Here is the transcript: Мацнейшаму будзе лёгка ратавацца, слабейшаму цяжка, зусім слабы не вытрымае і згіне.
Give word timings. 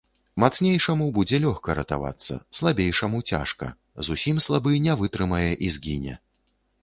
Мацнейшаму 0.43 1.05
будзе 1.17 1.37
лёгка 1.43 1.75
ратавацца, 1.79 2.37
слабейшаму 2.61 3.21
цяжка, 3.33 3.67
зусім 4.09 4.35
слабы 4.49 4.71
не 4.87 4.93
вытрымае 5.03 5.45
і 5.69 5.73
згіне. 5.77 6.13